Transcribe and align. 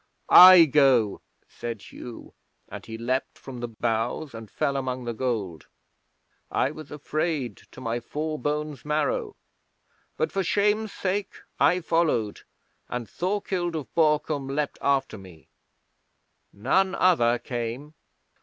"I 0.29 0.65
go," 0.65 1.21
said 1.47 1.83
Hugh, 1.83 2.33
and 2.67 2.83
he 2.83 2.97
leaped 2.97 3.37
from 3.37 3.59
the 3.59 3.67
bows 3.67 4.33
and 4.33 4.49
fell 4.49 4.75
among 4.75 5.03
the 5.03 5.13
gold. 5.13 5.67
I 6.49 6.71
was 6.71 6.89
afraid 6.89 7.57
to 7.69 7.81
my 7.81 7.99
four 7.99 8.39
bones' 8.39 8.83
marrow, 8.83 9.35
but 10.17 10.31
for 10.31 10.43
shame's 10.43 10.91
sake 10.91 11.35
I 11.59 11.81
followed, 11.81 12.39
and 12.89 13.07
Thorkild 13.07 13.75
of 13.75 13.93
Borkum 13.93 14.47
leaped 14.47 14.79
after 14.81 15.19
me. 15.19 15.49
None 16.51 16.95
other 16.95 17.37
came. 17.37 17.93